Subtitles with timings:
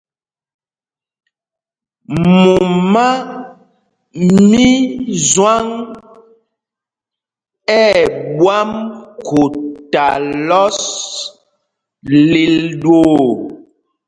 [2.21, 3.05] Mumá
[4.49, 4.65] mí
[5.29, 5.65] Zwâŋ
[7.83, 7.89] ɛ̂
[8.37, 8.69] ɓwâm
[9.25, 10.05] khuta
[10.49, 10.79] lɔs
[12.31, 13.27] lil ɗwoo.